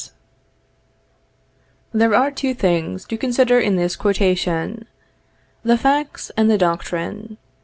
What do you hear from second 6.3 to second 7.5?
and the doctrine.